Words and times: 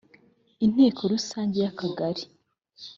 inteko 0.65 1.01
rusange 1.13 1.55
y 1.63 1.67
akagari 1.71 2.23